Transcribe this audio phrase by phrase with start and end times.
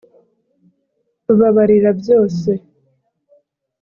[1.25, 2.49] rubabarira byose